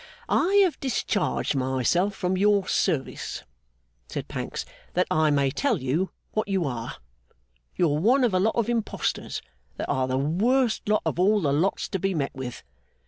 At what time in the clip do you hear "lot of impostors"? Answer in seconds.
8.39-9.43